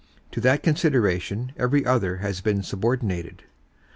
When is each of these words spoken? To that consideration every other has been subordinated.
To 0.31 0.41
that 0.41 0.63
consideration 0.63 1.51
every 1.57 1.85
other 1.85 2.15
has 2.17 2.41
been 2.41 2.63
subordinated. 2.63 3.43